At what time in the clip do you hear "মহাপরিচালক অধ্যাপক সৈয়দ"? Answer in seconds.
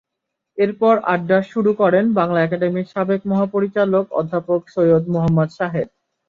3.31-5.03